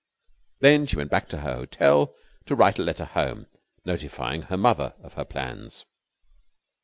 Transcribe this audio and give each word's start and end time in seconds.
Then 0.61 0.87
she 0.87 0.95
went 0.95 1.11
back 1.11 1.29
to 1.29 1.37
her 1.41 1.53
hotel 1.57 2.15
to 2.47 2.55
write 2.55 2.79
a 2.79 2.81
letter 2.81 3.05
home, 3.05 3.45
notifying 3.85 4.41
her 4.41 4.57
mother 4.57 4.95
of 5.03 5.13
her 5.13 5.25
plans. 5.25 5.85